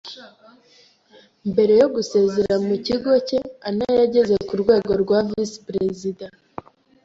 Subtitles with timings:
[1.51, 6.25] Mbere yo gusezera mu kigo cye, Anna yageze ku rwego rwa visi perezida.